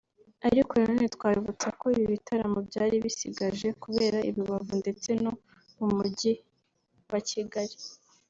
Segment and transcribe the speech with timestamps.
[0.47, 5.31] Ariko nanone twabibutsa ko ibi bitaramo byari bisigaje kubera i Rubavu ndetse no
[5.77, 6.33] mu mujyi
[7.11, 7.75] wa Kigali